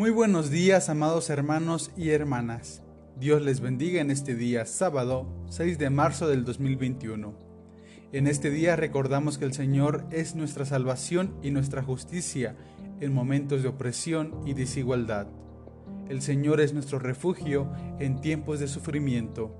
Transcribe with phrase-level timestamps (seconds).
[0.00, 2.82] Muy buenos días, amados hermanos y hermanas.
[3.18, 7.34] Dios les bendiga en este día, sábado 6 de marzo del 2021.
[8.12, 12.56] En este día recordamos que el Señor es nuestra salvación y nuestra justicia
[13.00, 15.26] en momentos de opresión y desigualdad.
[16.08, 19.54] El Señor es nuestro refugio en tiempos de sufrimiento.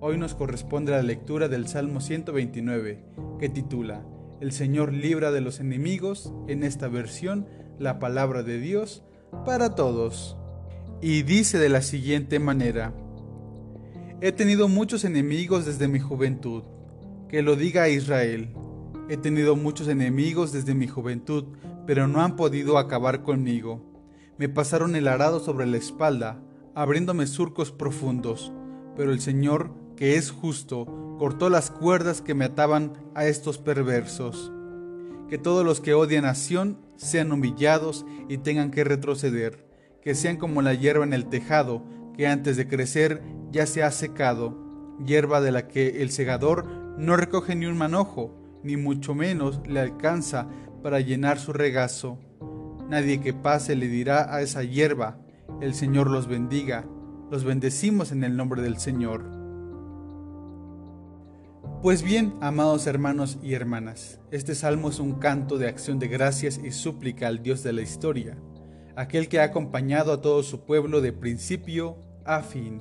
[0.00, 2.98] Hoy nos corresponde la lectura del Salmo 129,
[3.38, 4.04] que titula
[4.40, 7.46] El Señor libra de los enemigos, en esta versión,
[7.78, 9.04] la palabra de Dios
[9.44, 10.36] para todos.
[11.00, 12.94] Y dice de la siguiente manera,
[14.20, 16.62] He tenido muchos enemigos desde mi juventud,
[17.28, 18.54] que lo diga Israel.
[19.08, 21.46] He tenido muchos enemigos desde mi juventud,
[21.86, 23.82] pero no han podido acabar conmigo.
[24.38, 26.40] Me pasaron el arado sobre la espalda,
[26.74, 28.52] abriéndome surcos profundos,
[28.96, 30.86] pero el Señor que es justo,
[31.18, 34.52] cortó las cuerdas que me ataban a estos perversos.
[35.32, 39.66] Que todos los que odian a Sión sean humillados y tengan que retroceder,
[40.02, 41.82] que sean como la hierba en el tejado,
[42.14, 44.58] que antes de crecer ya se ha secado,
[45.02, 46.66] hierba de la que el segador
[46.98, 50.48] no recoge ni un manojo, ni mucho menos le alcanza
[50.82, 52.18] para llenar su regazo.
[52.90, 55.18] Nadie que pase le dirá a esa hierba,
[55.62, 56.84] el Señor los bendiga,
[57.30, 59.41] los bendecimos en el nombre del Señor.
[61.82, 66.60] Pues bien, amados hermanos y hermanas, este salmo es un canto de acción de gracias
[66.62, 68.38] y súplica al Dios de la historia,
[68.94, 72.80] aquel que ha acompañado a todo su pueblo de principio a fin,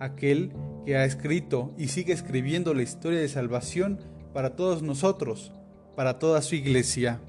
[0.00, 0.52] aquel
[0.84, 4.00] que ha escrito y sigue escribiendo la historia de salvación
[4.34, 5.52] para todos nosotros,
[5.94, 7.20] para toda su iglesia.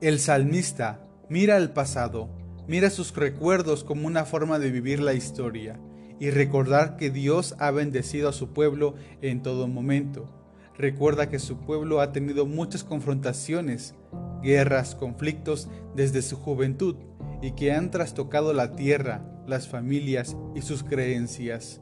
[0.00, 2.30] El salmista mira al pasado,
[2.68, 5.76] mira sus recuerdos como una forma de vivir la historia
[6.18, 10.28] y recordar que Dios ha bendecido a su pueblo en todo momento.
[10.78, 13.94] Recuerda que su pueblo ha tenido muchas confrontaciones,
[14.42, 16.96] guerras, conflictos desde su juventud
[17.42, 21.80] y que han trastocado la tierra, las familias y sus creencias.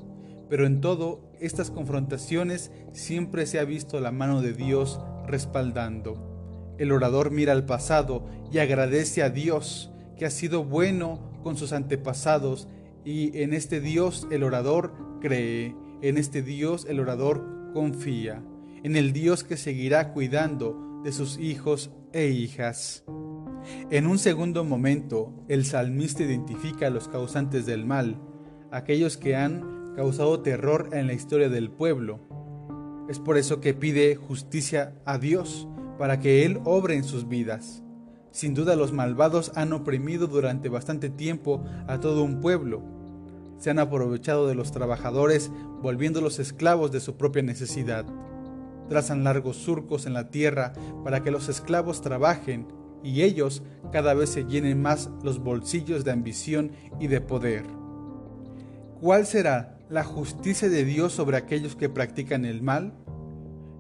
[0.49, 6.75] Pero en todo, estas confrontaciones siempre se ha visto la mano de Dios respaldando.
[6.79, 11.73] El orador mira al pasado y agradece a Dios que ha sido bueno con sus
[11.73, 12.69] antepasados
[13.05, 18.43] y en este Dios el orador cree, en este Dios el orador confía,
[18.83, 23.05] en el Dios que seguirá cuidando de sus hijos e hijas.
[23.91, 28.21] En un segundo momento, el salmista identifica a los causantes del mal,
[28.71, 32.21] aquellos que han causado terror en la historia del pueblo.
[33.09, 37.84] Es por eso que pide justicia a Dios, para que Él obre en sus vidas.
[38.35, 42.83] Sin duda los malvados han oprimido durante bastante tiempo a todo un pueblo.
[43.59, 48.05] Se han aprovechado de los trabajadores volviéndolos esclavos de su propia necesidad.
[48.89, 50.73] Trazan largos surcos en la tierra
[51.05, 52.67] para que los esclavos trabajen
[53.05, 53.63] y ellos
[53.93, 57.65] cada vez se llenen más los bolsillos de ambición y de poder.
[59.01, 62.95] ¿Cuál será la justicia de Dios sobre aquellos que practican el mal?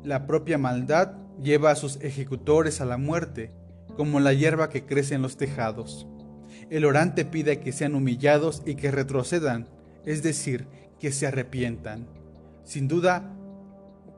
[0.04, 3.64] La propia maldad lleva a sus ejecutores a la muerte
[3.97, 6.06] como la hierba que crece en los tejados.
[6.71, 9.69] El orante pide que sean humillados y que retrocedan,
[10.05, 10.66] es decir,
[10.99, 12.06] que se arrepientan.
[12.65, 13.37] Sin duda,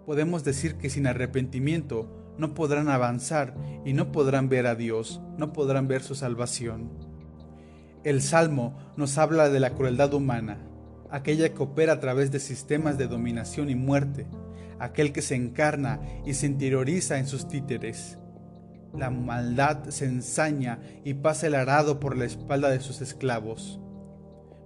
[0.04, 3.54] podemos decir que sin arrepentimiento no podrán avanzar
[3.84, 6.90] y no podrán ver a Dios, no podrán ver su salvación.
[8.04, 10.58] El Salmo nos habla de la crueldad humana,
[11.10, 14.26] aquella que opera a través de sistemas de dominación y muerte,
[14.78, 18.18] aquel que se encarna y se interioriza en sus títeres.
[18.96, 23.78] La maldad se ensaña y pasa el arado por la espalda de sus esclavos.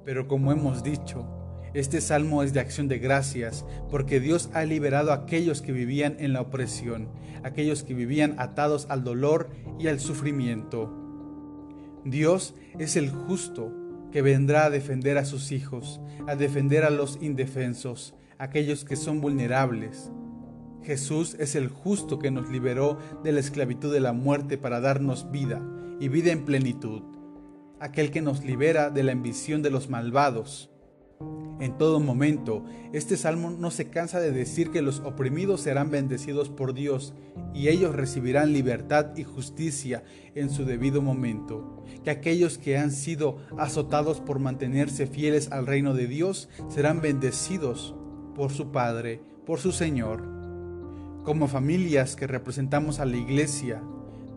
[0.05, 1.27] Pero como hemos dicho,
[1.75, 6.17] este salmo es de acción de gracias, porque Dios ha liberado a aquellos que vivían
[6.19, 7.09] en la opresión,
[7.45, 10.93] aquellos que vivían atados al dolor y al sufrimiento.
[12.05, 13.73] Dios es el justo
[14.11, 19.21] que vendrá a defender a sus hijos, a defender a los indefensos, aquellos que son
[19.21, 20.11] vulnerables,
[20.83, 25.31] Jesús es el justo que nos liberó de la esclavitud de la muerte para darnos
[25.31, 25.63] vida
[26.01, 27.03] y vida en plenitud,
[27.79, 30.71] aquel que nos libera de la ambición de los malvados.
[31.61, 36.49] En todo momento, este salmo no se cansa de decir que los oprimidos serán bendecidos
[36.49, 37.13] por Dios
[37.53, 40.03] y ellos recibirán libertad y justicia
[40.35, 45.93] en su debido momento, que aquellos que han sido azotados por mantenerse fieles al reino
[45.93, 47.95] de Dios serán bendecidos
[48.35, 50.40] por su Padre, por su Señor.
[51.25, 53.83] Como familias que representamos a la Iglesia,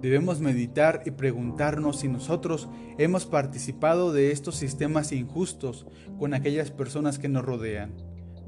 [0.02, 5.88] debemos meditar y preguntarnos si nosotros hemos participado de estos sistemas injustos
[6.20, 7.94] con aquellas personas que nos rodean,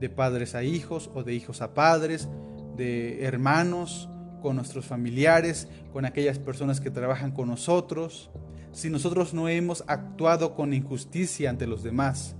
[0.01, 2.27] de padres a hijos o de hijos a padres,
[2.75, 4.09] de hermanos,
[4.41, 8.29] con nuestros familiares, con aquellas personas que trabajan con nosotros.
[8.73, 12.35] si nosotros no hemos actuado con injusticia ante los demás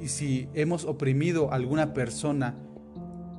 [0.00, 2.54] y si hemos oprimido a alguna persona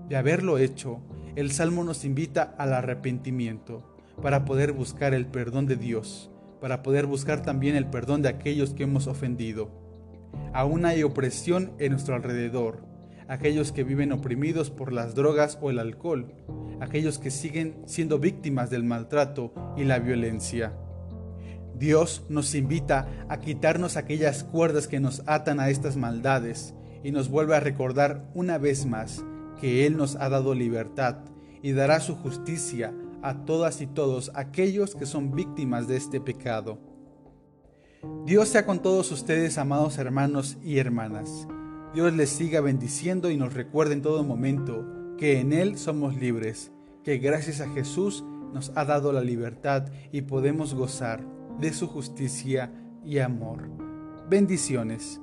[0.09, 0.99] de haberlo hecho,
[1.37, 3.83] el Salmo nos invita al arrepentimiento
[4.23, 8.73] para poder buscar el perdón de Dios, para poder buscar también el perdón de aquellos
[8.73, 9.69] que hemos ofendido.
[10.51, 12.83] Aún hay opresión en nuestro alrededor,
[13.27, 16.33] aquellos que viven oprimidos por las drogas o el alcohol,
[16.79, 20.73] aquellos que siguen siendo víctimas del maltrato y la violencia.
[21.77, 26.73] Dios nos invita a quitarnos aquellas cuerdas que nos atan a estas maldades
[27.03, 29.23] y nos vuelve a recordar una vez más
[29.59, 31.17] que Él nos ha dado libertad
[31.61, 36.79] y dará su justicia a todas y todos aquellos que son víctimas de este pecado.
[38.25, 41.47] Dios sea con todos ustedes, amados hermanos y hermanas.
[41.93, 44.85] Dios les siga bendiciendo y nos recuerde en todo momento
[45.17, 46.71] que en Él somos libres,
[47.03, 48.23] que gracias a Jesús
[48.53, 51.25] nos ha dado la libertad y podemos gozar
[51.59, 52.71] de su justicia
[53.03, 53.69] y amor.
[54.29, 55.21] Bendiciones.